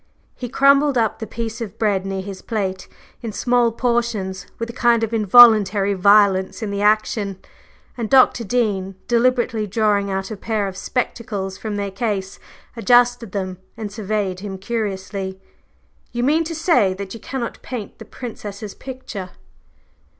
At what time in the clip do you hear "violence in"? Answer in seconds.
5.93-6.71